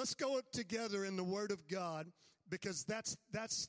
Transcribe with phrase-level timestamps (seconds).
[0.00, 2.06] Let's go up together in the Word of God
[2.48, 3.68] because that's, that's,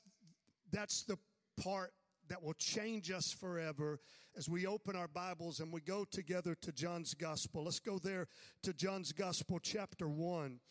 [0.71, 1.17] that's the
[1.61, 1.91] part
[2.29, 3.99] that will change us forever
[4.37, 7.65] as we open our Bibles and we go together to John's Gospel.
[7.65, 8.29] Let's go there
[8.63, 10.61] to John's Gospel, chapter 1,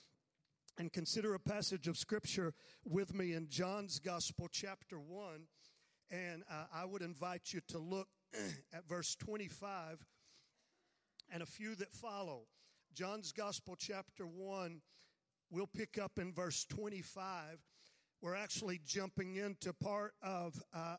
[0.78, 2.54] and consider a passage of Scripture
[2.86, 5.42] with me in John's Gospel, chapter 1.
[6.10, 8.08] And uh, I would invite you to look
[8.72, 10.06] at verse 25
[11.30, 12.44] and a few that follow.
[12.94, 14.80] John's Gospel, chapter 1,
[15.50, 17.58] we'll pick up in verse 25.
[18.22, 20.96] We're actually jumping into part of uh,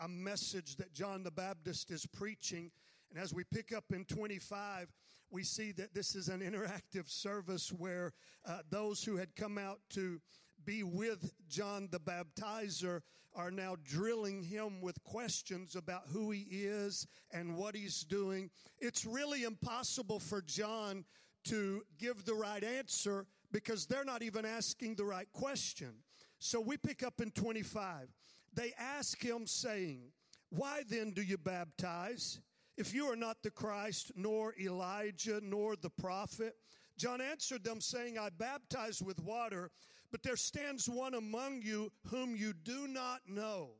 [0.00, 2.70] a message that John the Baptist is preaching.
[3.10, 4.88] And as we pick up in 25,
[5.30, 8.12] we see that this is an interactive service where
[8.46, 10.20] uh, those who had come out to
[10.64, 13.00] be with John the Baptizer
[13.34, 18.50] are now drilling him with questions about who he is and what he's doing.
[18.78, 21.04] It's really impossible for John
[21.44, 25.94] to give the right answer because they're not even asking the right question.
[26.38, 28.08] So we pick up in 25.
[28.54, 30.12] They ask him, saying,
[30.50, 32.40] Why then do you baptize?
[32.76, 36.54] If you are not the Christ, nor Elijah, nor the prophet.
[36.98, 39.70] John answered them, saying, I baptize with water,
[40.10, 43.70] but there stands one among you whom you do not know.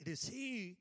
[0.00, 0.78] It is he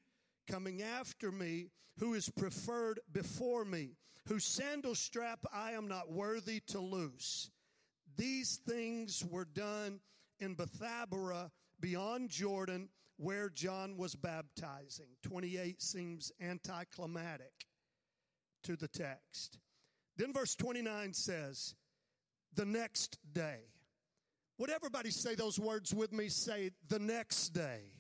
[0.49, 1.67] coming after me
[1.99, 3.91] who is preferred before me,
[4.27, 7.51] whose sandal strap I am not worthy to loose.
[8.17, 9.99] These things were done
[10.39, 15.07] in Bethabara beyond Jordan where John was baptizing.
[15.23, 17.67] 28 seems anticlimactic
[18.63, 19.59] to the text.
[20.17, 21.75] Then verse 29 says,
[22.55, 23.59] the next day.
[24.57, 26.27] Would everybody say those words with me?
[26.27, 27.93] Say, the next day.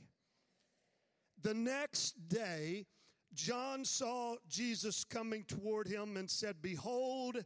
[1.41, 2.85] The next day,
[3.33, 7.43] John saw Jesus coming toward him and said, Behold,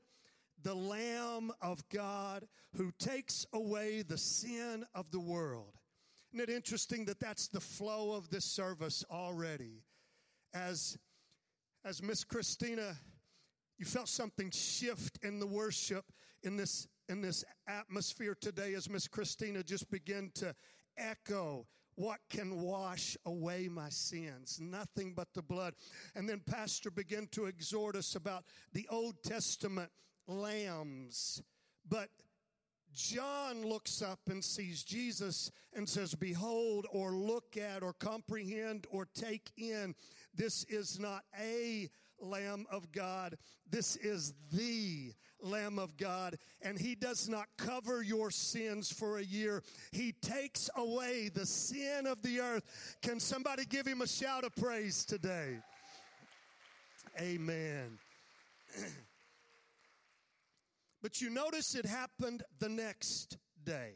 [0.62, 5.74] the Lamb of God who takes away the sin of the world.
[6.34, 9.84] Isn't it interesting that that's the flow of this service already?
[10.54, 10.98] As,
[11.86, 12.96] as Miss Christina,
[13.78, 16.06] you felt something shift in the worship
[16.44, 20.56] in this, in this atmosphere today as Miss Christina just began to
[20.98, 24.60] echo what can wash away my sins?
[24.62, 25.74] Nothing but the blood.
[26.16, 28.44] And then Pastor began to exhort us about
[28.74, 29.92] the Old Testament
[30.28, 31.42] lambs.
[31.88, 32.10] But
[32.94, 39.06] John looks up and sees Jesus and says, Behold, or look at, or comprehend, or
[39.06, 39.96] take in.
[40.36, 41.90] This is not a
[42.20, 43.38] Lamb of God.
[43.70, 46.38] This is the Lamb of God.
[46.62, 49.62] And He does not cover your sins for a year.
[49.92, 52.98] He takes away the sin of the earth.
[53.02, 55.60] Can somebody give Him a shout of praise today?
[57.20, 58.00] Amen.
[61.04, 63.92] But you notice it happened the next day.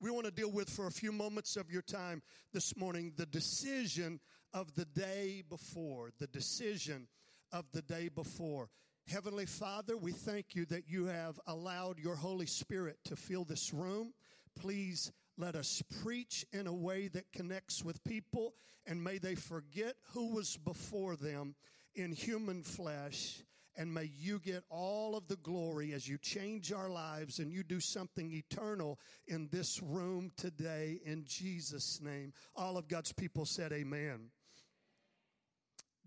[0.00, 2.22] We want to deal with for a few moments of your time
[2.54, 4.20] this morning the decision
[4.54, 6.12] of the day before.
[6.18, 7.08] The decision
[7.52, 8.70] of the day before.
[9.08, 13.72] Heavenly Father, we thank you that you have allowed your Holy Spirit to fill this
[13.72, 14.12] room.
[14.58, 19.94] Please let us preach in a way that connects with people and may they forget
[20.12, 21.54] who was before them
[21.94, 23.44] in human flesh
[23.76, 27.62] and may you get all of the glory as you change our lives and you
[27.62, 32.32] do something eternal in this room today in Jesus' name.
[32.56, 34.30] All of God's people said, Amen.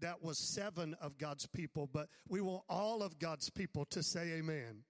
[0.01, 4.33] That was seven of God's people, but we want all of God's people to say
[4.33, 4.83] amen.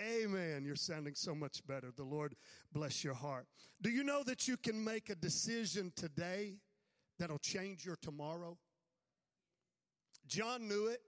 [0.00, 0.64] Amen.
[0.64, 1.90] You're sounding so much better.
[1.94, 2.34] The Lord
[2.72, 3.46] bless your heart.
[3.80, 6.54] Do you know that you can make a decision today
[7.18, 8.56] that'll change your tomorrow?
[10.26, 11.00] John knew it.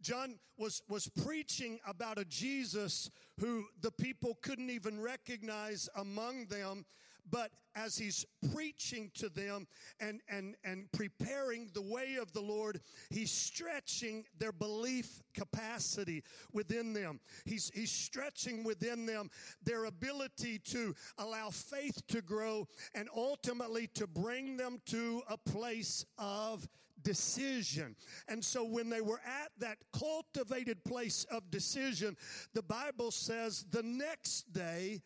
[0.00, 6.84] John was, was preaching about a Jesus who the people couldn't even recognize among them.
[7.30, 9.66] But as he's preaching to them
[10.00, 16.22] and, and, and preparing the way of the Lord, he's stretching their belief capacity
[16.52, 17.20] within them.
[17.44, 19.30] He's, he's stretching within them
[19.62, 26.04] their ability to allow faith to grow and ultimately to bring them to a place
[26.18, 26.68] of
[27.02, 27.96] decision.
[28.28, 32.16] And so when they were at that cultivated place of decision,
[32.54, 35.02] the Bible says the next day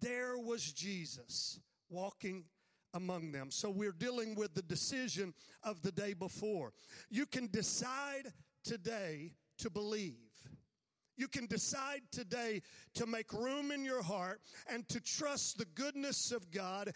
[0.00, 2.44] there was Jesus walking
[2.94, 3.50] among them.
[3.50, 6.72] So we're dealing with the decision of the day before.
[7.10, 8.32] You can decide
[8.64, 10.14] today to believe.
[11.18, 12.60] You can decide today
[12.94, 14.40] to make room in your heart
[14.70, 16.92] and to trust the goodness of God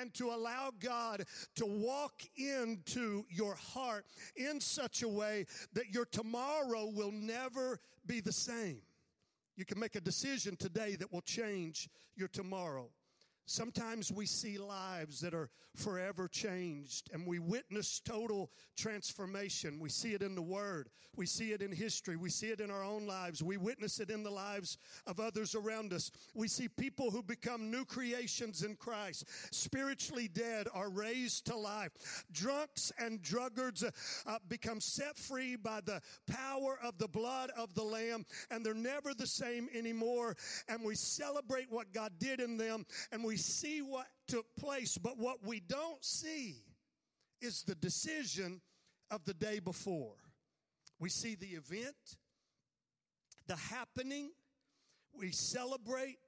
[0.00, 1.24] and to allow God
[1.56, 4.06] to walk into your heart
[4.36, 8.82] in such a way that your tomorrow will never be the same.
[9.56, 12.90] You can make a decision today that will change your tomorrow.
[13.46, 19.78] Sometimes we see lives that are forever changed and we witness total transformation.
[19.78, 20.88] We see it in the Word.
[21.16, 22.16] We see it in history.
[22.16, 23.42] We see it in our own lives.
[23.42, 26.10] We witness it in the lives of others around us.
[26.34, 29.24] We see people who become new creations in Christ.
[29.52, 32.24] Spiritually dead are raised to life.
[32.32, 33.84] Drunks and druggards
[34.26, 38.74] uh, become set free by the power of the blood of the Lamb and they're
[38.74, 40.36] never the same anymore.
[40.68, 45.18] And we celebrate what God did in them and we see what took place, but
[45.18, 46.62] what we don't see
[47.40, 48.60] is the decision
[49.10, 50.16] of the day before.
[50.98, 52.16] We see the event,
[53.46, 54.30] the happening,
[55.14, 56.18] we celebrate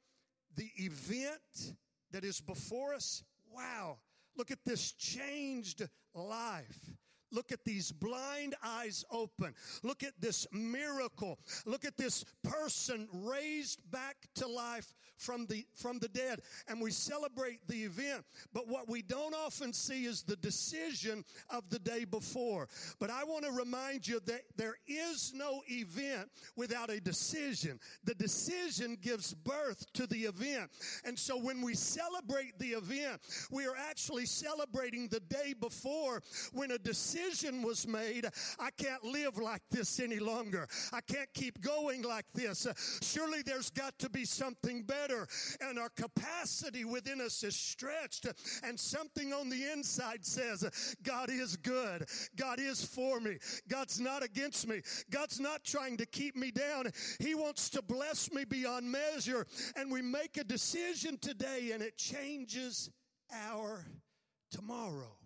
[0.57, 1.75] the event
[2.11, 3.23] that is before us.
[3.55, 3.99] Wow,
[4.37, 6.97] look at this changed life.
[7.31, 9.55] Look at these blind eyes open.
[9.83, 11.39] Look at this miracle.
[11.67, 16.41] Look at this person raised back to life from the, from the dead.
[16.69, 18.25] And we celebrate the event.
[18.53, 22.69] But what we don't often see is the decision of the day before.
[22.99, 27.79] But I want to remind you that there is no event without a decision.
[28.05, 30.71] The decision gives birth to the event.
[31.05, 33.21] And so when we celebrate the event,
[33.51, 36.23] we are actually celebrating the day before
[36.53, 37.18] when a decision
[37.63, 38.27] was made.
[38.59, 40.69] I can't live like this any longer.
[40.93, 42.67] I can't keep going like this.
[43.03, 45.27] Surely there's got to be something better
[45.61, 48.27] and our capacity within us is stretched
[48.63, 52.09] and something on the inside says, God is good.
[52.37, 53.39] God is for me.
[53.69, 54.81] God's not against me.
[55.11, 56.91] God's not trying to keep me down.
[57.21, 59.47] He wants to bless me beyond measure.
[59.77, 62.91] And we make a decision today and it changes
[63.33, 63.85] our
[64.51, 65.18] tomorrow.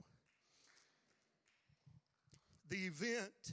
[2.72, 3.52] The event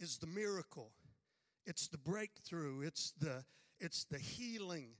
[0.00, 0.92] is the miracle.
[1.66, 2.80] It's the breakthrough.
[2.80, 3.44] It's the,
[3.78, 4.92] it's the healing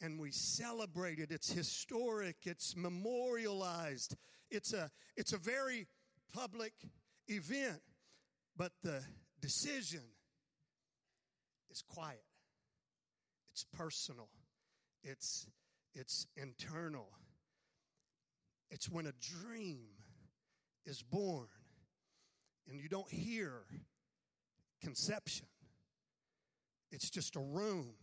[0.00, 1.30] and we celebrate it.
[1.30, 4.16] It's historic, it's memorialized.
[4.50, 5.88] It's a, it's a very
[6.32, 6.72] public
[7.28, 7.82] event,
[8.56, 9.02] but the
[9.42, 10.04] decision
[11.70, 12.24] is quiet.
[13.52, 14.30] It's personal.
[15.04, 15.46] It's,
[15.92, 17.10] it's internal.
[18.70, 19.88] It's when a dream
[20.86, 21.48] is born
[22.70, 23.52] and you don't hear
[24.80, 25.46] conception.
[26.92, 27.94] It's just a room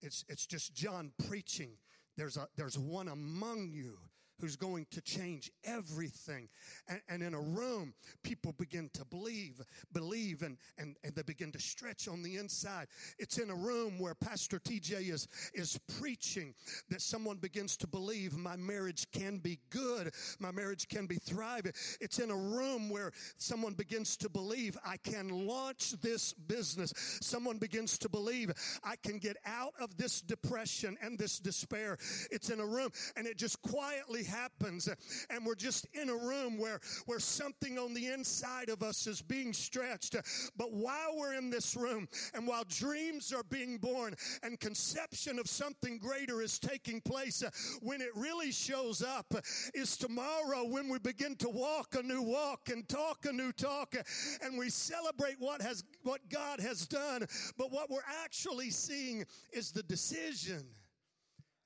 [0.00, 1.70] it's, it's just John preaching.
[2.16, 3.98] There's, a, there's one among you
[4.40, 6.48] who's going to change everything.
[6.88, 9.60] And, and, in a room, people begin to believe,
[9.92, 12.86] believe, and, and, and they begin to stretch on the inside.
[13.18, 16.54] It's in a room where Pastor TJ is, is preaching
[16.90, 21.72] that someone begins to believe my marriage can be good, my marriage can be thriving.
[22.00, 26.92] It's in a room where someone begins to believe I can launch this business.
[27.20, 28.52] Someone begins to believe
[28.84, 31.98] I can get out of this depression and this despair.
[32.30, 34.88] It's in a room and it just quietly happens
[35.30, 39.22] and we're just in a room where, where something on the inside of us is
[39.22, 40.16] being stretched.
[40.56, 45.48] But while we're in this room and while dreams are being born and conception of
[45.48, 47.42] something greater is taking place,
[47.82, 49.34] when it really shows up
[49.74, 53.94] is tomorrow when we begin to walk a new walk and talk a new talk
[54.42, 57.26] and we celebrate what has, what God has done.
[57.56, 60.64] But what we're actually seeing is the decision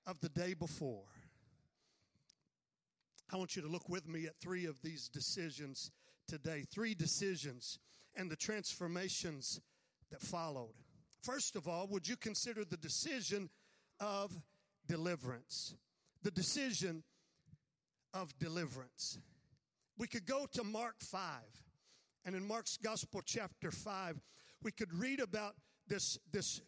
[0.07, 1.05] of the day before.
[3.33, 5.91] I want you to look with me at three of these decisions
[6.29, 6.65] today.
[6.71, 7.79] Three decisions
[8.15, 9.59] and the transformations
[10.11, 10.75] that followed.
[11.23, 13.49] First of all, would you consider the decision
[14.01, 14.33] of
[14.87, 15.75] deliverance?
[16.23, 17.05] The decision
[18.13, 19.19] of deliverance.
[19.97, 21.23] We could go to Mark 5,
[22.27, 24.21] and in Mark's Gospel, chapter 5,
[24.63, 25.55] we could read about
[25.89, 26.61] this, this,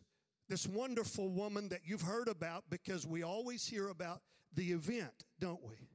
[0.49, 4.23] this wonderful woman that you've heard about because we always hear about
[4.55, 5.89] the event, don't we?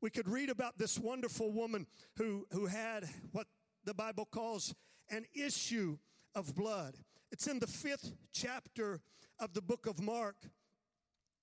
[0.00, 1.86] We could read about this wonderful woman
[2.16, 3.46] who, who had what
[3.84, 4.74] the Bible calls
[5.10, 5.98] an issue
[6.34, 6.94] of blood.
[7.32, 9.00] It's in the fifth chapter
[9.38, 10.36] of the book of Mark.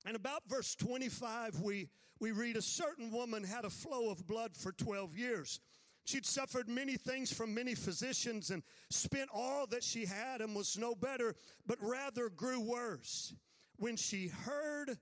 [0.05, 4.55] And about verse 25, we, we read a certain woman had a flow of blood
[4.55, 5.59] for 12 years.
[6.05, 10.77] She'd suffered many things from many physicians and spent all that she had and was
[10.77, 13.33] no better, but rather grew worse.
[13.77, 14.97] When she heard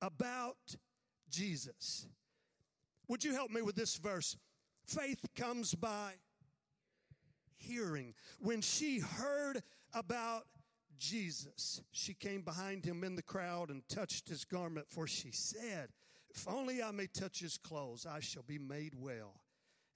[0.00, 0.76] about
[1.28, 2.06] Jesus,
[3.08, 4.36] would you help me with this verse?
[4.86, 6.12] Faith comes by
[7.56, 8.14] hearing.
[8.40, 9.62] When she heard
[9.94, 10.44] about
[10.98, 15.90] Jesus, she came behind him in the crowd and touched his garment, for she said,
[16.30, 19.40] If only I may touch his clothes, I shall be made well.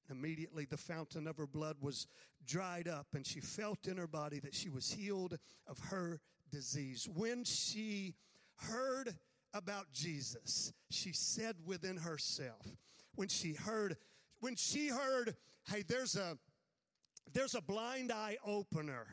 [0.08, 2.06] And immediately the fountain of her blood was
[2.46, 7.08] dried up, and she felt in her body that she was healed of her disease.
[7.14, 8.14] When she
[8.56, 9.16] heard
[9.54, 12.76] about Jesus, she said within herself,
[13.14, 13.96] when she heard,
[14.40, 15.36] when she heard,
[15.70, 16.38] hey, there's a
[17.32, 19.06] there's a blind eye opener.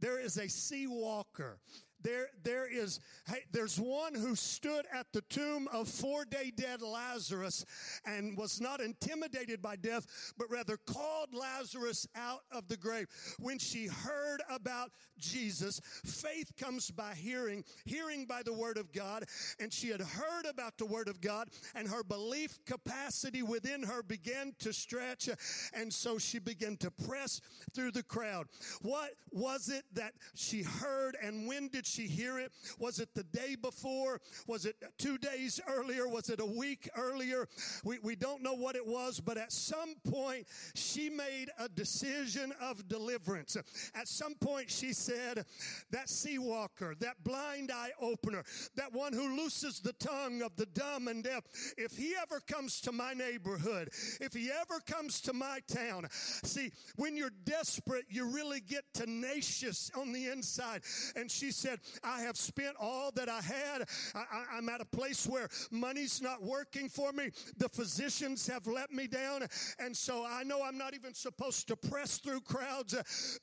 [0.00, 1.58] There is a sea walker.
[2.04, 6.82] There, there is, hey, there's one who stood at the tomb of four day dead
[6.82, 7.64] Lazarus
[8.04, 13.06] and was not intimidated by death, but rather called Lazarus out of the grave.
[13.40, 19.24] When she heard about Jesus, faith comes by hearing, hearing by the word of God,
[19.58, 24.02] and she had heard about the word of God, and her belief capacity within her
[24.02, 25.30] began to stretch,
[25.72, 27.40] and so she began to press
[27.74, 28.46] through the crowd.
[28.82, 32.52] What was it that she heard, and when did she hear it?
[32.78, 34.20] Was it the day before?
[34.46, 36.08] Was it two days earlier?
[36.08, 37.48] Was it a week earlier?
[37.84, 42.52] We, we don't know what it was, but at some point she made a decision
[42.60, 43.56] of deliverance.
[43.94, 45.44] At some point she said,
[45.90, 48.44] that sea walker, that blind eye opener,
[48.76, 51.44] that one who looses the tongue of the dumb and deaf,
[51.76, 53.88] if he ever comes to my neighborhood,
[54.20, 59.90] if he ever comes to my town, see, when you're desperate, you really get tenacious
[59.96, 60.82] on the inside.
[61.16, 63.88] And she said, I have spent all that I had.
[64.14, 67.30] I, am at a place where money's not working for me.
[67.58, 69.46] The physicians have let me down.
[69.78, 72.94] And so I know I'm not even supposed to press through crowds.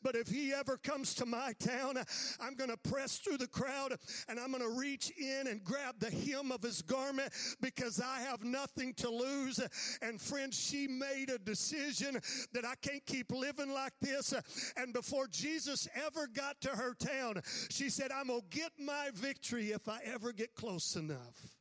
[0.03, 1.97] But if he ever comes to my town,
[2.39, 3.95] I'm going to press through the crowd
[4.27, 7.31] and I'm going to reach in and grab the hem of his garment
[7.61, 9.59] because I have nothing to lose.
[10.01, 12.19] And friends, she made a decision
[12.53, 14.33] that I can't keep living like this.
[14.77, 19.09] And before Jesus ever got to her town, she said, I'm going to get my
[19.13, 21.57] victory if I ever get close enough.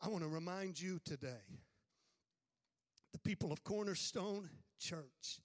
[0.00, 1.42] I want to remind you today,
[3.12, 4.48] the people of Cornerstone
[4.78, 5.40] Church,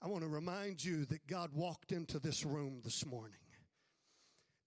[0.00, 3.36] I want to remind you that God walked into this room this morning.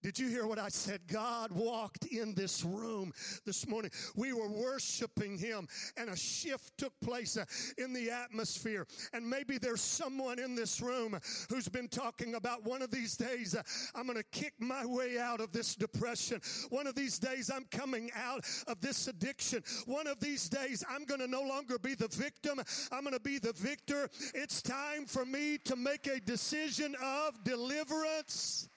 [0.02, 1.00] Did you hear what I said?
[1.06, 3.12] God walked in this room
[3.46, 3.92] this morning.
[4.16, 7.44] We were worshiping Him, and a shift took place uh,
[7.78, 8.86] in the atmosphere.
[9.12, 11.18] And maybe there's someone in this room
[11.48, 13.62] who's been talking about one of these days, uh,
[13.94, 16.40] I'm going to kick my way out of this depression.
[16.70, 19.62] One of these days, I'm coming out of this addiction.
[19.86, 23.20] One of these days, I'm going to no longer be the victim, I'm going to
[23.20, 24.08] be the victor.
[24.34, 28.68] It's time for me to make a decision of deliverance.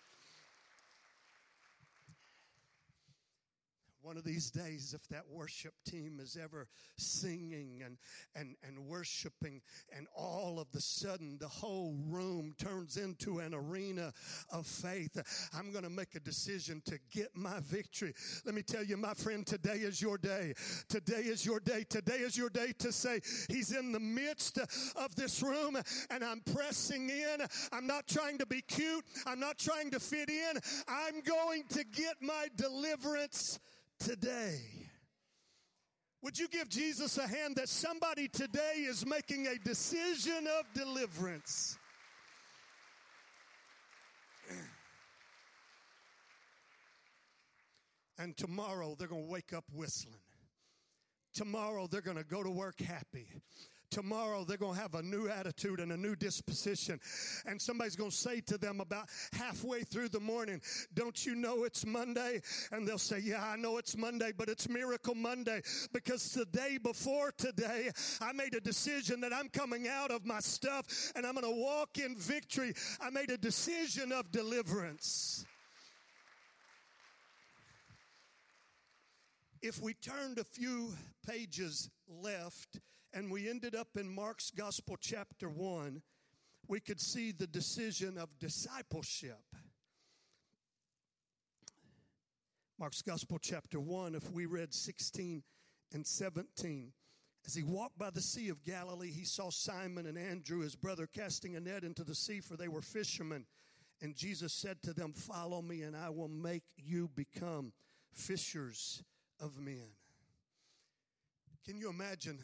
[4.05, 7.97] One of these days, if that worship team is ever singing and,
[8.35, 9.63] and, and worshiping,
[9.97, 14.13] and all of the sudden the whole room turns into an arena
[14.51, 18.13] of faith, I'm going to make a decision to get my victory.
[18.45, 20.53] Let me tell you, my friend, today is your day.
[20.87, 21.83] Today is your day.
[21.89, 25.79] Today is your day to say, He's in the midst of this room,
[26.11, 27.37] and I'm pressing in.
[27.71, 30.59] I'm not trying to be cute, I'm not trying to fit in.
[30.87, 33.59] I'm going to get my deliverance
[33.99, 34.59] today.
[36.21, 41.77] Would you give Jesus a hand that somebody today is making a decision of deliverance?
[48.17, 50.21] And tomorrow they're going to wake up whistling.
[51.33, 53.27] Tomorrow they're going to go to work happy
[53.89, 56.99] tomorrow they're going to have a new attitude and a new disposition.
[57.45, 60.61] And somebody's going to say to them about halfway through the morning,
[60.93, 62.41] Don't you know it's Monday?
[62.71, 65.61] And they'll say, Yeah, I know it's Monday, but it's Miracle Monday
[65.93, 70.39] because the day before today, I made a decision that I'm coming out of my
[70.39, 72.73] stuff and I'm going to walk in victory.
[73.01, 75.45] I made a decision of deliverance.
[79.61, 80.93] If we turned a few
[81.27, 82.79] pages left
[83.15, 86.01] and we ended up in Mark's Gospel, chapter 1,
[86.67, 89.41] we could see the decision of discipleship.
[92.77, 95.43] Mark's Gospel, chapter 1, if we read 16
[95.93, 96.91] and 17.
[97.47, 101.07] As he walked by the Sea of Galilee, he saw Simon and Andrew, his brother,
[101.07, 103.45] casting a net into the sea, for they were fishermen.
[104.01, 107.71] And Jesus said to them, Follow me, and I will make you become
[108.11, 109.03] fishers
[109.39, 109.93] of men.
[111.65, 112.39] Can you imagine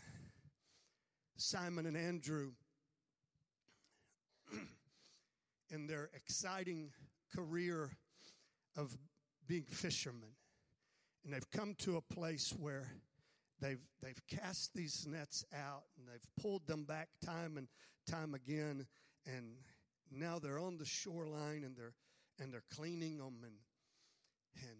[1.41, 2.51] Simon and Andrew
[5.71, 6.91] in their exciting
[7.35, 7.89] career
[8.77, 8.95] of
[9.47, 10.29] being fishermen.
[11.23, 12.87] And they've come to a place where
[13.59, 17.67] they've, they've cast these nets out and they've pulled them back time and
[18.07, 18.85] time again.
[19.25, 19.55] And
[20.11, 21.93] now they're on the shoreline and they're,
[22.39, 23.39] and they're cleaning them.
[23.43, 23.55] And,
[24.61, 24.77] and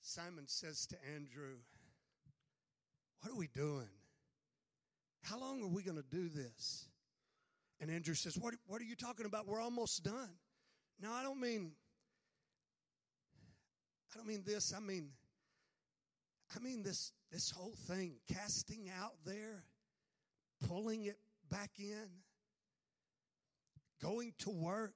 [0.00, 1.56] Simon says to Andrew,
[3.20, 3.88] What are we doing?
[5.28, 6.88] How long are we going to do this?
[7.80, 9.46] And Andrew says, what, what are you talking about?
[9.46, 10.30] We're almost done.
[11.00, 11.72] No, I don't mean
[14.12, 15.10] I don't mean this, I mean,
[16.56, 19.64] I mean this, this whole thing, casting out there,
[20.66, 21.18] pulling it
[21.50, 22.08] back in,
[24.02, 24.94] going to work,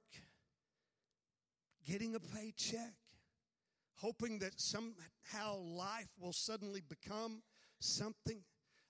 [1.87, 2.95] getting a paycheck,
[3.97, 7.43] hoping that somehow life will suddenly become
[7.79, 8.41] something.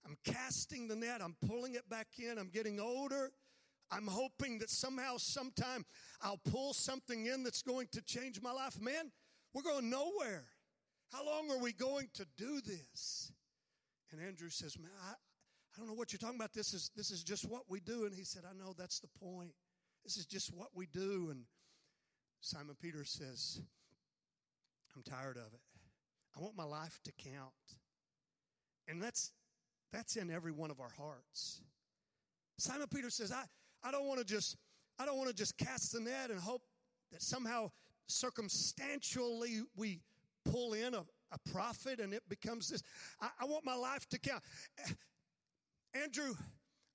[0.06, 3.32] I'm casting the net, I'm pulling it back in, I'm getting older.
[3.92, 5.86] I'm hoping that somehow, sometime,
[6.22, 8.82] I'll pull something in that's going to change my life.
[8.82, 9.12] Man,
[9.54, 10.46] we're going nowhere.
[11.12, 13.32] How long are we going to do this?
[14.12, 16.54] And Andrew says, Man, I, I don't know what you're talking about.
[16.54, 18.06] This is, this is just what we do.
[18.06, 19.54] And he said, I know that's the point.
[20.04, 21.30] This is just what we do.
[21.30, 21.44] And
[22.42, 23.62] Simon Peter says,
[24.96, 25.62] I'm tired of it.
[26.36, 27.54] I want my life to count.
[28.88, 29.32] And that's
[29.94, 31.62] that's in every one of our hearts.
[32.58, 33.44] Simon Peter says, I,
[33.88, 34.58] I don't want to just
[35.00, 36.62] I don't want to just cast the net and hope
[37.12, 37.72] that somehow
[38.08, 40.00] circumstantially we
[40.46, 42.84] pull in a, a profit and it becomes this.
[43.22, 44.44] I, I want my life to count.
[46.04, 46.34] Andrew,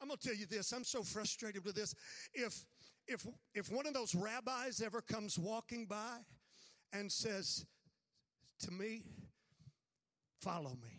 [0.00, 0.72] I'm gonna tell you this.
[0.72, 1.94] I'm so frustrated with this.
[2.34, 2.64] If
[3.06, 6.18] if if one of those rabbis ever comes walking by
[6.92, 7.64] and says
[8.60, 9.02] to me,
[10.40, 10.97] follow me.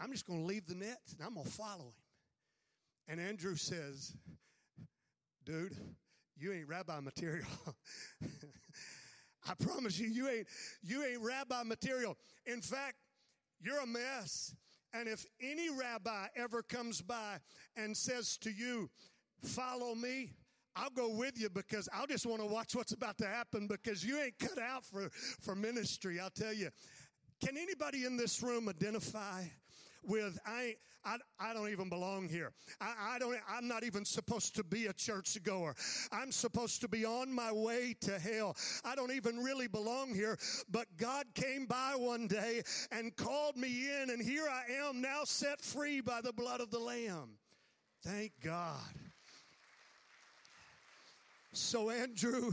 [0.00, 1.92] I'm just going to leave the net and I'm going to follow him.
[3.08, 4.14] And Andrew says,
[5.44, 5.76] dude,
[6.36, 7.46] you ain't rabbi material.
[9.48, 10.46] I promise you, you ain't,
[10.82, 12.16] you ain't rabbi material.
[12.46, 12.96] In fact,
[13.60, 14.54] you're a mess.
[14.92, 17.38] And if any rabbi ever comes by
[17.76, 18.88] and says to you,
[19.42, 20.30] follow me,
[20.76, 24.04] I'll go with you because I just want to watch what's about to happen because
[24.04, 25.08] you ain't cut out for,
[25.40, 26.18] for ministry.
[26.20, 26.70] I'll tell you.
[27.44, 29.44] Can anybody in this room identify
[30.06, 32.52] with I I, I don't even belong here.
[32.80, 35.74] I, I don't I'm not even supposed to be a church goer.
[36.10, 38.56] I'm supposed to be on my way to hell.
[38.84, 40.38] I don't even really belong here.
[40.70, 45.24] But God came by one day and called me in, and here I am now
[45.24, 47.36] set free by the blood of the Lamb.
[48.02, 48.78] Thank God.
[51.52, 52.52] So Andrew,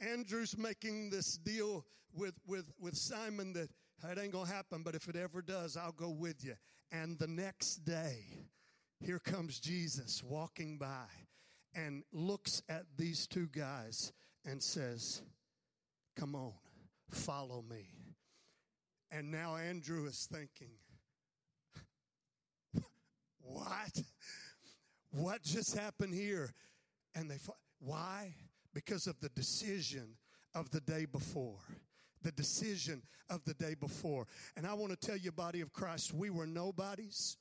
[0.00, 3.70] Andrew's making this deal with, with, with Simon that
[4.10, 6.54] it ain't gonna happen, but if it ever does, I'll go with you.
[6.90, 8.18] And the next day,
[9.00, 11.06] here comes Jesus walking by
[11.74, 14.12] and looks at these two guys
[14.44, 15.22] and says,
[16.16, 16.52] Come on,
[17.10, 17.88] follow me.
[19.10, 20.74] And now Andrew is thinking,
[23.40, 24.02] What?
[25.10, 26.52] What just happened here?
[27.14, 27.38] And they,
[27.78, 28.34] why?
[28.72, 30.16] Because of the decision
[30.54, 31.60] of the day before
[32.24, 34.26] the decision of the day before.
[34.56, 37.36] And I want to tell you, body of Christ, we were nobodies.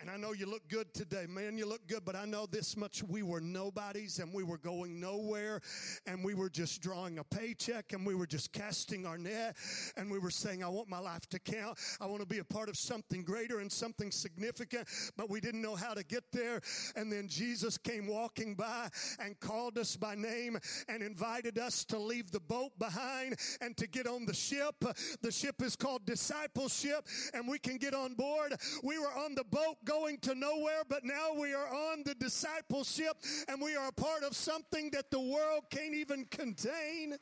[0.00, 1.58] And I know you look good today, man.
[1.58, 5.00] You look good, but I know this much we were nobodies and we were going
[5.00, 5.60] nowhere
[6.06, 9.56] and we were just drawing a paycheck and we were just casting our net
[9.96, 11.78] and we were saying, I want my life to count.
[12.00, 15.62] I want to be a part of something greater and something significant, but we didn't
[15.62, 16.60] know how to get there.
[16.94, 21.98] And then Jesus came walking by and called us by name and invited us to
[21.98, 24.76] leave the boat behind and to get on the ship.
[25.22, 28.54] The ship is called discipleship and we can get on board.
[28.84, 33.16] We were on the boat going to nowhere, but now we are on the discipleship
[33.48, 37.16] and we are a part of something that the world can't even contain.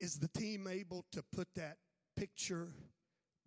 [0.00, 1.78] Is the team able to put that
[2.16, 2.68] picture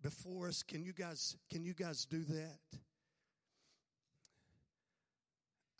[0.02, 0.62] before us?
[0.62, 2.58] Can you guys can you guys do that?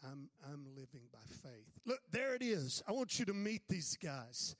[0.05, 1.81] I'm I'm living by faith.
[1.87, 2.83] Look, there it is.
[2.89, 4.55] I want you to meet these guys.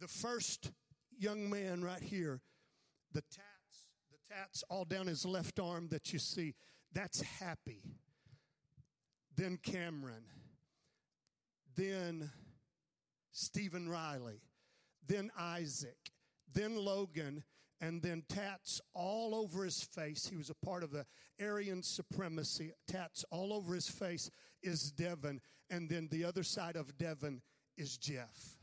[0.00, 0.72] The first
[1.18, 2.40] young man right here
[3.16, 6.54] the tats, the tats all down his left arm that you see,
[6.92, 7.80] that's happy.
[9.34, 10.24] Then Cameron.
[11.74, 12.30] Then
[13.32, 14.42] Stephen Riley.
[15.06, 15.96] Then Isaac.
[16.52, 17.42] Then Logan.
[17.80, 20.26] And then tats all over his face.
[20.26, 21.06] He was a part of the
[21.40, 22.72] Aryan supremacy.
[22.86, 24.30] Tats all over his face
[24.62, 25.40] is Devin.
[25.70, 27.40] And then the other side of Devin
[27.78, 28.55] is Jeff.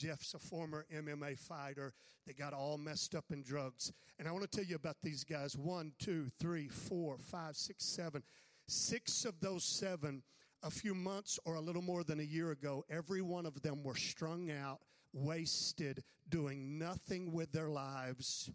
[0.00, 1.92] Jeff's a former MMA fighter
[2.26, 3.92] that got all messed up in drugs.
[4.18, 7.84] And I want to tell you about these guys one, two, three, four, five, six,
[7.84, 8.22] seven.
[8.66, 10.22] Six of those seven,
[10.62, 13.82] a few months or a little more than a year ago, every one of them
[13.82, 14.78] were strung out,
[15.12, 18.50] wasted, doing nothing with their lives,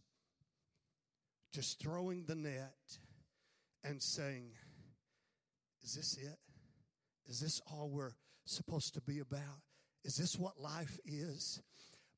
[1.53, 2.97] just throwing the net
[3.83, 4.51] and saying,
[5.83, 6.39] Is this it?
[7.27, 9.61] Is this all we're supposed to be about?
[10.05, 11.61] Is this what life is?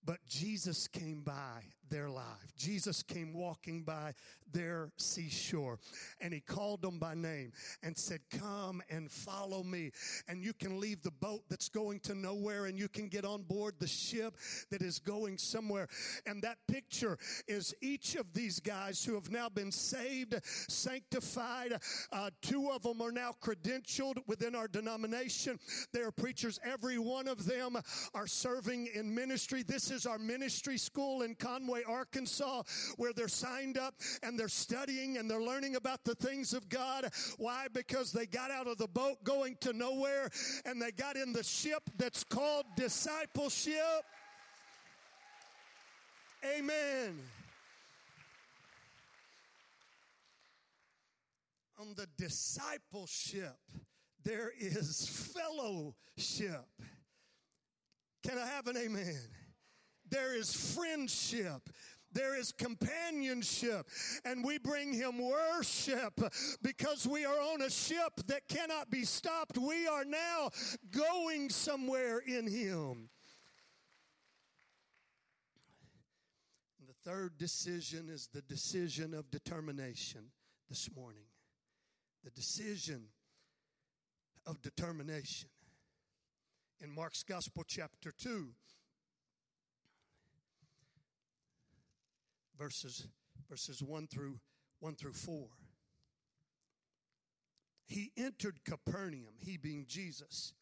[0.08, 2.54] but Jesus came by their life.
[2.58, 4.13] Jesus came walking by
[4.54, 5.80] their seashore
[6.21, 7.52] and he called them by name
[7.84, 9.91] and said, Come and follow me.
[10.28, 13.43] And you can leave the boat that's going to nowhere and you can get on
[13.43, 14.38] board the ship
[14.71, 15.88] that is going somewhere.
[16.26, 21.80] And that picture is each of these guys who have now been saved, sanctified.
[22.12, 25.60] Uh, two of them are now credentialed within our denomination.
[25.93, 26.60] They are preachers.
[26.63, 27.78] Every one of them
[28.13, 29.63] are serving in ministry.
[29.63, 32.63] This is our ministry school in Conway, Arkansas,
[32.97, 37.09] where they're signed up and they're studying and they're learning about the things of God.
[37.37, 37.67] Why?
[37.73, 40.29] Because they got out of the boat going to nowhere
[40.65, 44.03] and they got in the ship that's called discipleship.
[46.57, 47.19] Amen.
[51.79, 53.55] On the discipleship,
[54.23, 56.65] there is fellowship.
[58.23, 59.21] Can I have an amen?
[60.10, 61.70] There is friendship.
[62.13, 63.86] There is companionship,
[64.24, 66.20] and we bring him worship
[66.63, 69.58] because we are on a ship that cannot be stopped.
[69.58, 70.50] We are now
[70.89, 73.10] going somewhere in him.
[76.80, 80.32] And the third decision is the decision of determination
[80.70, 81.26] this morning.
[82.24, 83.10] The decision
[84.46, 85.50] of determination.
[86.80, 88.48] In Mark's Gospel, chapter 2,
[92.58, 93.08] verses
[93.50, 94.39] verses 1 through
[94.80, 95.48] 1 through 4
[97.88, 100.54] he entered capernaum he being jesus.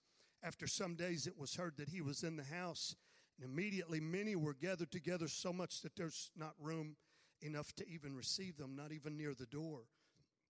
[0.44, 2.96] After some days it was heard that he was in the house
[3.42, 6.96] and immediately many were gathered together so much that there's not room
[7.42, 9.82] enough to even receive them not even near the door.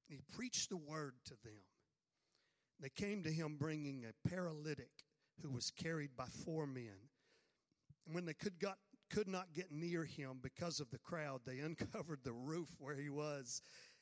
[0.08, 1.64] He preached the word to them.
[2.80, 4.92] They came to him bringing a paralytic
[5.42, 7.10] who was carried by four men.
[8.06, 8.78] And when they could got
[9.15, 13.10] could not get near him because of the crowd, they uncovered the roof where he
[13.10, 13.62] was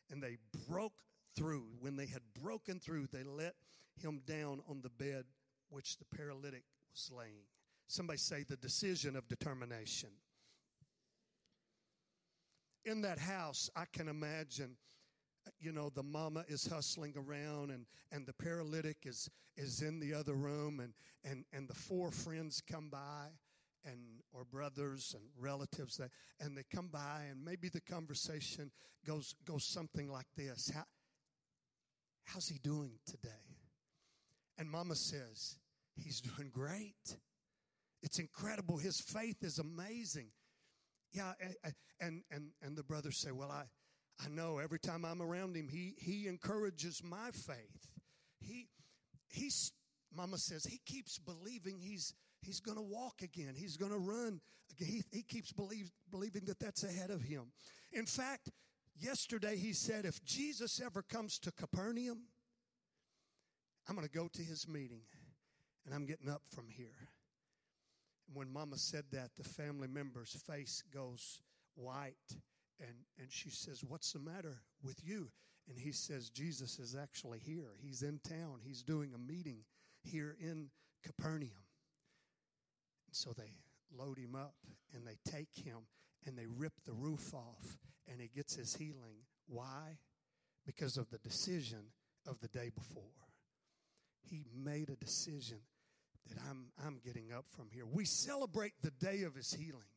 [0.09, 1.03] and they broke
[1.35, 1.67] through.
[1.79, 3.53] When they had broken through, they let
[4.01, 5.25] him down on the bed
[5.69, 7.45] which the paralytic was laying.
[7.87, 10.09] Somebody say the decision of determination.
[12.85, 14.77] In that house, I can imagine
[15.59, 20.13] you know the mama is hustling around and and the paralytic is is in the
[20.13, 20.93] other room and
[21.25, 23.27] and and the four friends come by
[23.85, 23.99] and
[24.31, 28.71] or brothers and relatives that and they come by and maybe the conversation
[29.05, 30.71] goes goes something like this.
[30.73, 30.83] How,
[32.25, 33.29] how's he doing today?
[34.57, 35.57] And mama says
[35.95, 37.17] he's doing great.
[38.01, 38.77] It's incredible.
[38.77, 40.27] His faith is amazing.
[41.11, 41.33] Yeah
[41.99, 43.63] and and and the brothers say well i
[44.23, 47.87] i know every time i'm around him he he encourages my faith.
[48.39, 48.67] He
[49.29, 49.71] he's
[50.15, 52.13] mama says he keeps believing he's
[52.43, 53.53] he's going to walk again.
[53.55, 54.41] He's going to run.
[54.77, 57.51] He, he keeps believe, believing that that's ahead of him.
[57.91, 58.49] In fact,
[58.99, 62.23] yesterday he said, if Jesus ever comes to Capernaum,
[63.87, 65.01] I'm going to go to his meeting
[65.85, 67.09] and I'm getting up from here.
[68.27, 71.39] And when Mama said that, the family member's face goes
[71.75, 72.15] white
[72.79, 75.29] and, and she says, What's the matter with you?
[75.69, 77.75] And he says, Jesus is actually here.
[77.81, 78.59] He's in town.
[78.63, 79.59] He's doing a meeting
[80.03, 80.69] here in
[81.03, 81.62] Capernaum.
[83.13, 83.51] So they
[83.95, 84.55] load him up
[84.93, 85.77] and they take him
[86.25, 87.77] and they rip the roof off
[88.11, 89.21] and he gets his healing.
[89.47, 89.97] Why?
[90.65, 91.91] Because of the decision
[92.27, 93.03] of the day before.
[94.29, 95.59] He made a decision
[96.29, 97.85] that I'm, I'm getting up from here.
[97.85, 99.89] We celebrate the day of his healing.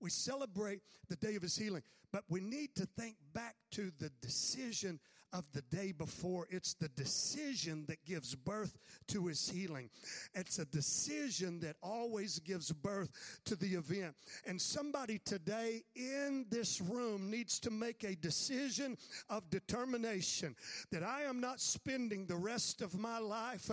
[0.00, 4.10] We celebrate the day of his healing, but we need to think back to the
[4.20, 4.98] decision
[5.32, 6.46] of the day before.
[6.50, 9.90] It's the decision that gives birth to his healing.
[10.34, 13.10] It's a decision that always gives birth
[13.44, 14.14] to the event.
[14.46, 18.96] And somebody today in this room needs to make a decision
[19.28, 20.56] of determination
[20.90, 23.70] that I am not spending the rest of my life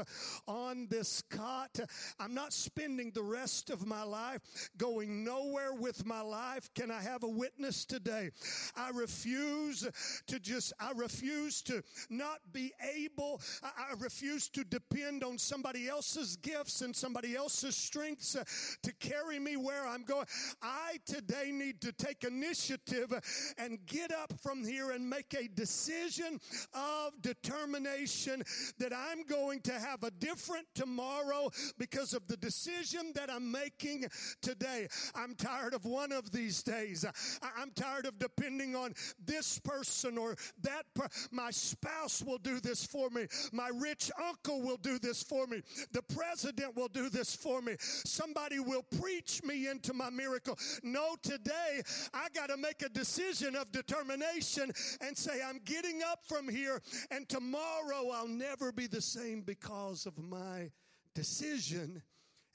[0.48, 1.80] on this cot.
[2.20, 4.42] I'm not spending the rest of my life
[4.78, 6.70] going nowhere with my life.
[6.76, 8.32] Can I have a witness today?
[8.76, 9.88] I refuse
[10.28, 15.88] to just, I refuse refuse to not be able, I, refuse to depend on somebody
[15.88, 18.44] else's gifts and somebody else's strengths uh,
[18.84, 20.26] to carry me where I'm going.
[20.62, 23.14] I today need to take initiative
[23.58, 26.40] and get up from here and make a decision
[26.74, 28.44] of determination
[28.80, 34.06] that I'm going to have a different tomorrow because of the decision that I'm making
[34.42, 34.88] today.
[35.16, 37.06] I'm tired of one of these days.
[37.42, 38.94] I'm tired of depending on
[39.26, 41.37] this person or that person.
[41.38, 43.28] My spouse will do this for me.
[43.52, 45.62] My rich uncle will do this for me.
[45.92, 47.76] The president will do this for me.
[47.80, 50.58] Somebody will preach me into my miracle.
[50.82, 56.26] No, today I got to make a decision of determination and say, I'm getting up
[56.28, 60.72] from here, and tomorrow I'll never be the same because of my
[61.14, 62.02] decision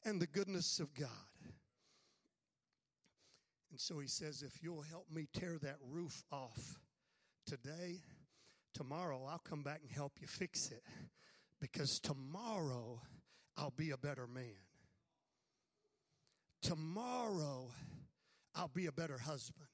[0.04, 1.08] and the goodness of God.
[3.70, 6.80] And so he says, If you'll help me tear that roof off
[7.46, 8.00] today,
[8.74, 10.82] tomorrow I'll come back and help you fix it.
[11.60, 13.00] Because tomorrow
[13.56, 14.56] I'll be a better man.
[16.62, 17.70] Tomorrow
[18.54, 19.68] I'll be a better husband.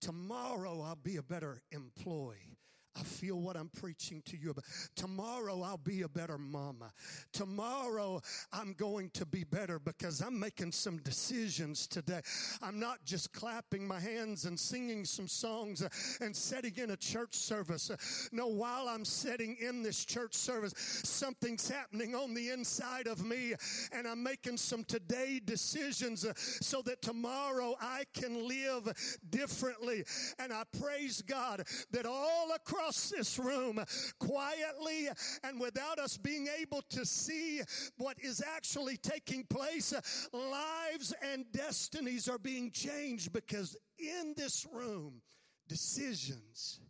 [0.00, 2.58] Tomorrow I'll be a better employee.
[2.98, 4.64] I feel what I'm preaching to you about.
[4.94, 6.92] Tomorrow I'll be a better mama.
[7.32, 12.20] Tomorrow I'm going to be better because I'm making some decisions today.
[12.62, 15.86] I'm not just clapping my hands and singing some songs
[16.20, 17.90] and sitting in a church service.
[18.32, 20.72] No, while I'm sitting in this church service,
[21.04, 23.54] something's happening on the inside of me
[23.92, 28.92] and I'm making some today decisions so that tomorrow I can live
[29.30, 30.04] differently.
[30.38, 33.82] And I praise God that all across across this room
[34.18, 35.08] quietly
[35.42, 37.60] and without us being able to see
[37.96, 39.92] what is actually taking place,
[40.32, 45.20] lives and destinies are being changed because in this room,
[45.68, 46.80] decisions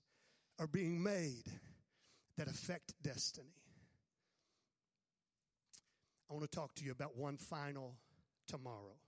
[0.59, 1.45] are being made
[2.37, 3.55] that affect destiny.
[6.31, 7.95] I want to talk to you about one final
[8.47, 8.99] tomorrow.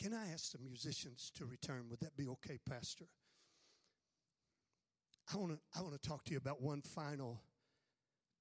[0.00, 1.84] Can I ask the musicians to return?
[1.88, 3.04] Would that be okay, Pastor?
[5.32, 7.42] I want to I want to talk to you about one final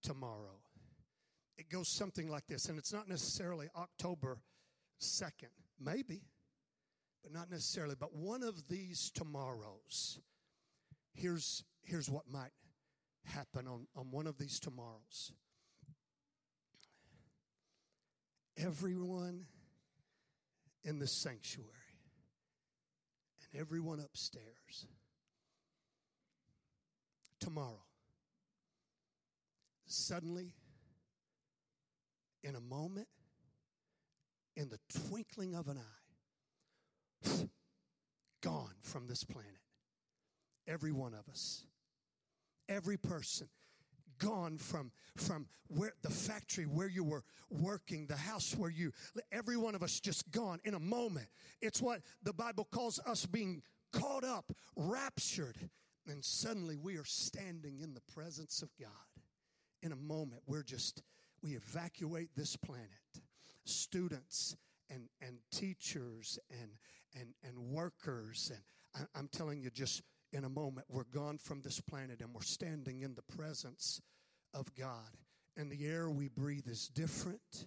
[0.02, 0.60] tomorrow.
[1.58, 4.40] It goes something like this, and it's not necessarily October
[5.00, 6.24] 2nd, maybe,
[7.24, 7.96] but not necessarily.
[8.00, 10.20] But one of these tomorrows,
[11.14, 12.52] here's, here's what might
[13.26, 15.34] happen on, on one of these tomorrows.
[18.58, 19.46] Everyone
[20.84, 21.70] in the sanctuary
[23.52, 24.88] and everyone upstairs
[27.42, 27.84] tomorrow.
[29.86, 30.54] Suddenly,
[32.44, 33.08] in a moment,
[34.56, 37.30] in the twinkling of an eye,
[38.42, 39.60] gone from this planet.
[40.68, 41.66] Every one of us.
[42.70, 43.50] Every person
[44.22, 48.92] gone from from where the factory where you were working the house where you
[49.32, 51.26] every one of us just gone in a moment
[51.60, 55.58] it's what the bible calls us being caught up raptured
[56.08, 58.90] and suddenly we are standing in the presence of God.
[59.82, 61.02] In a moment, we're just,
[61.42, 62.88] we evacuate this planet.
[63.66, 64.56] Students
[64.90, 66.72] and, and teachers and,
[67.16, 68.52] and, and workers.
[68.54, 70.02] And I, I'm telling you, just
[70.34, 74.02] in a moment, we're gone from this planet and we're standing in the presence
[74.54, 75.18] of God.
[75.58, 77.66] And the air we breathe is different.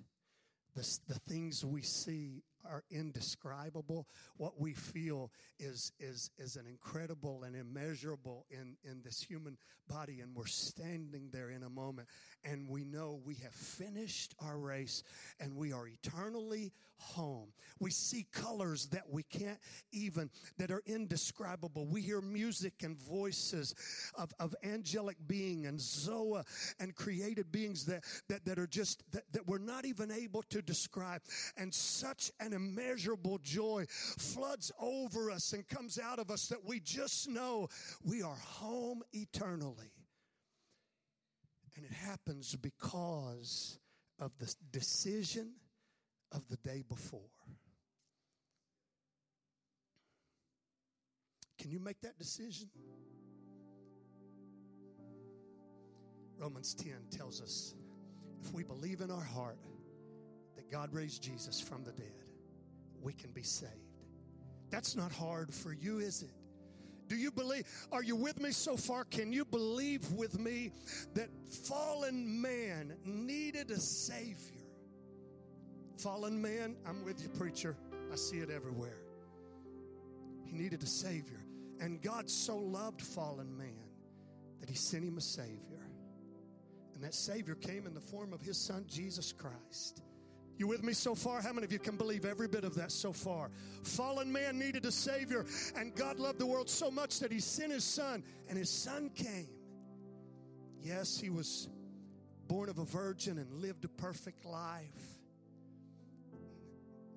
[0.74, 4.06] The, the things we see are indescribable.
[4.36, 9.56] What we feel is, is, is an incredible and immeasurable in, in this human
[9.88, 10.20] body.
[10.20, 12.08] And we're standing there in a moment
[12.44, 15.02] and we know we have finished our race
[15.40, 17.48] and we are eternally home.
[17.80, 19.58] We see colors that we can't
[19.92, 21.86] even, that are indescribable.
[21.86, 23.74] We hear music and voices
[24.14, 26.44] of, of angelic being and Zoa
[26.78, 30.62] and created beings that, that, that are just, that, that we're not even able to
[30.62, 31.22] describe.
[31.56, 36.80] And such an immeasurable joy floods over us and comes out of us that we
[36.80, 37.68] just know
[38.04, 39.92] we are home eternally.
[41.76, 43.78] And it happens because
[44.18, 45.52] of the decision
[46.32, 47.20] of the day before.
[51.58, 52.68] Can you make that decision?
[56.36, 57.74] Romans 10 tells us
[58.42, 59.58] if we believe in our heart
[60.56, 62.24] that God raised Jesus from the dead,
[63.00, 63.72] we can be saved.
[64.70, 66.43] That's not hard for you, is it?
[67.08, 67.64] Do you believe?
[67.92, 69.04] Are you with me so far?
[69.04, 70.72] Can you believe with me
[71.14, 71.28] that
[71.66, 74.62] fallen man needed a Savior?
[75.98, 77.76] Fallen man, I'm with you, preacher.
[78.12, 78.98] I see it everywhere.
[80.44, 81.40] He needed a Savior.
[81.80, 83.88] And God so loved fallen man
[84.60, 85.86] that He sent him a Savior.
[86.94, 90.02] And that Savior came in the form of His Son, Jesus Christ.
[90.56, 91.42] You with me so far?
[91.42, 93.50] How many of you can believe every bit of that so far?
[93.82, 95.44] Fallen man needed a Savior,
[95.76, 99.10] and God loved the world so much that He sent His Son, and His Son
[99.10, 99.48] came.
[100.80, 101.68] Yes, He was
[102.46, 105.18] born of a virgin and lived a perfect life.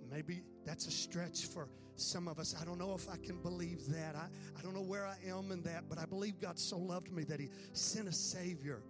[0.10, 2.56] Maybe that's a stretch for some of us.
[2.60, 4.16] I don't know if I can believe that.
[4.16, 7.12] I, I don't know where I am in that, but I believe God so loved
[7.12, 8.82] me that He sent a Savior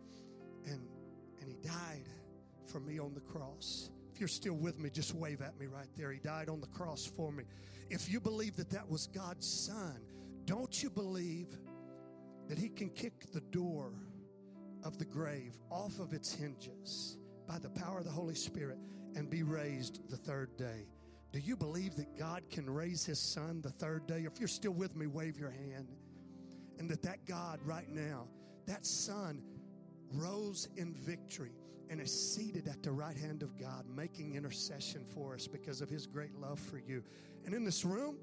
[0.65, 0.88] and,
[1.41, 2.07] and He died
[2.65, 3.89] for me on the cross.
[4.17, 6.12] If you're still with me, just wave at me right there.
[6.12, 7.43] He died on the cross for me.
[7.91, 10.01] If you believe that that was God's Son,
[10.45, 11.56] don't you believe
[12.47, 13.93] that He can kick the door
[14.84, 18.80] of the grave off of its hinges by the power of the Holy Spirit
[19.15, 20.88] and be raised the third day?
[21.32, 24.23] Do you believe that God can raise His Son the third day?
[24.25, 25.89] If you're still with me, wave your hand.
[26.80, 28.25] And that that God right now,
[28.65, 29.43] that Son,
[30.12, 31.51] rose in victory
[31.89, 35.89] and is seated at the right hand of God, making intercession for us because of
[35.89, 37.04] his great love for you.
[37.45, 38.17] And in this room,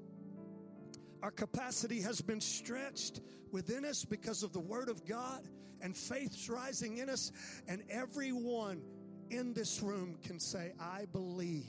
[1.23, 5.47] our capacity has been stretched within us because of the Word of God
[5.81, 7.31] and faith's rising in us.
[7.67, 8.81] And everyone
[9.29, 11.65] in this room can say, I believe.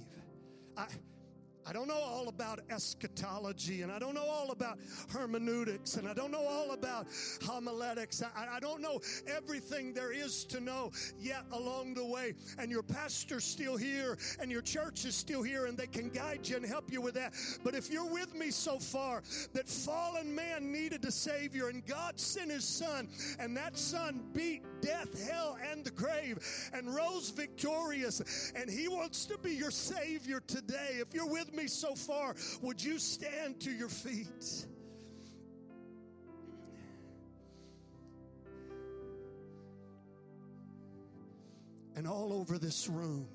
[0.76, 0.86] I,
[1.68, 6.14] I don't know all about eschatology and I don't know all about hermeneutics and I
[6.14, 7.08] don't know all about
[7.44, 8.22] homiletics.
[8.22, 12.34] I, I, don't know everything there is to know yet along the way.
[12.58, 16.46] And your pastor's still here and your church is still here and they can guide
[16.46, 17.34] you and help you with that.
[17.64, 22.20] But if you're with me so far that fallen man needed a savior and God
[22.20, 23.08] sent his son
[23.40, 26.38] and that son beat death, hell, and the grave
[26.72, 30.98] and rose victorious and he wants to be your savior today.
[31.00, 34.66] If you're with me so far, would you stand to your feet?
[41.94, 43.26] And all over this room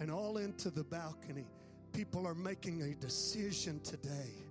[0.00, 1.46] and all into the balcony,
[1.92, 4.44] people are making a decision today.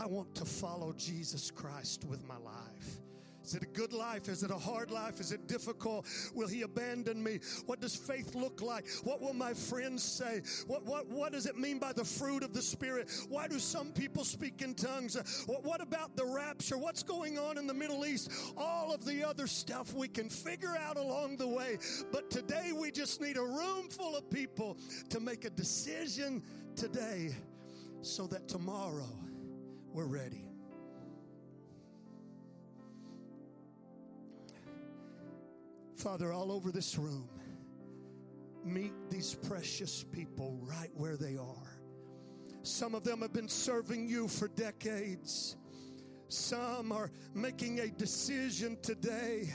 [0.00, 3.00] I want to follow Jesus Christ with my life.
[3.46, 4.28] Is it a good life?
[4.28, 5.20] Is it a hard life?
[5.20, 6.06] Is it difficult?
[6.34, 7.38] Will he abandon me?
[7.66, 8.88] What does faith look like?
[9.04, 10.42] What will my friends say?
[10.66, 13.08] What, what, what does it mean by the fruit of the Spirit?
[13.28, 15.16] Why do some people speak in tongues?
[15.46, 16.76] What, what about the rapture?
[16.76, 18.32] What's going on in the Middle East?
[18.56, 21.78] All of the other stuff we can figure out along the way.
[22.10, 24.76] But today we just need a room full of people
[25.10, 26.42] to make a decision
[26.74, 27.32] today
[28.02, 29.08] so that tomorrow
[29.92, 30.55] we're ready.
[36.06, 37.28] Father, all over this room,
[38.64, 41.80] meet these precious people right where they are.
[42.62, 45.56] Some of them have been serving you for decades.
[46.28, 49.52] Some are making a decision today.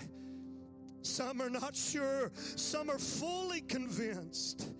[1.03, 2.33] Some are not sure.
[2.35, 4.73] Some are fully convinced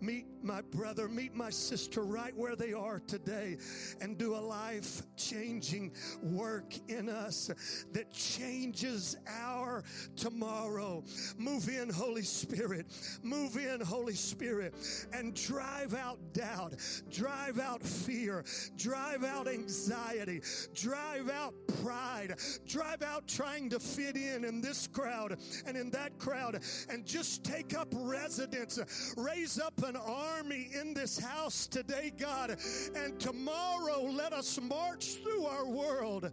[0.00, 3.58] meet my brother, meet my sister right where they are today
[4.00, 7.50] and do a life changing work in us
[7.92, 9.82] that changes our
[10.14, 11.02] tomorrow.
[11.36, 12.86] Move in, Holy Spirit.
[13.22, 14.74] Move in, Holy Spirit,
[15.12, 16.74] and drive out doubt,
[17.10, 18.44] drive out fear,
[18.76, 20.40] drive out anxiety,
[20.74, 26.16] drive out pride, drive out trying to fit in in this crowd and in that
[26.18, 28.78] crowd, and just take up residence,
[29.16, 29.96] raise up an
[30.36, 32.56] army in this house today, God.
[32.94, 36.30] And tomorrow, let us march through our world,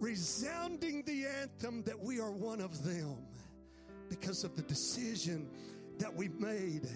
[0.00, 3.16] resounding the anthem that we are one of them
[4.08, 5.48] because of the decision
[5.98, 6.88] that we made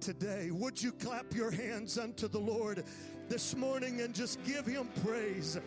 [0.00, 0.50] today.
[0.50, 2.84] Would you clap your hands unto the Lord
[3.28, 5.58] this morning and just give him praise?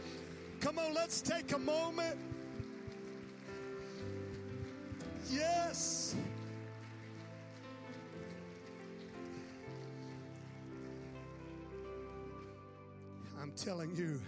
[0.59, 2.17] Come on, let's take a moment.
[5.29, 6.15] Yes.
[13.55, 14.21] Telling you,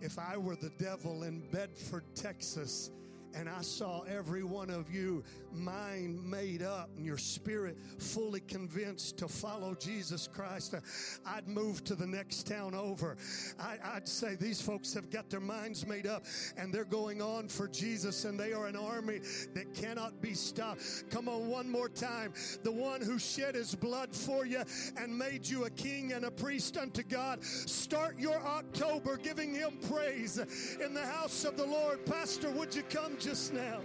[0.00, 2.90] if I were the devil in Bedford, Texas,
[3.34, 9.18] and I saw every one of you mind made up and your spirit fully convinced
[9.18, 10.80] to follow Jesus Christ, uh,
[11.26, 13.16] I'd move to the next town over.
[13.58, 16.24] I, would say these folks have got their minds made up
[16.56, 19.20] and they're going on for Jesus and they are an army
[19.54, 20.82] that cannot be stopped.
[21.10, 22.32] Come on, one more time.
[22.62, 24.62] The one who shed his blood for you
[24.96, 27.44] and made you a king and a priest unto God.
[27.44, 30.38] Start your October giving him praise
[30.82, 32.04] in the house of the Lord.
[32.06, 33.80] Pastor, would you come just now?